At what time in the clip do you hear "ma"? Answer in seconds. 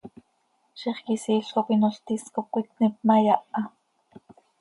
3.07-3.15